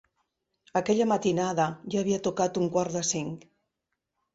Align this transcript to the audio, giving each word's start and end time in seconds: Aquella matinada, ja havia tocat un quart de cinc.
Aquella 0.81 1.07
matinada, 1.11 1.69
ja 1.95 2.03
havia 2.03 2.21
tocat 2.31 2.61
un 2.65 2.69
quart 2.77 3.01
de 3.01 3.09
cinc. 3.15 3.51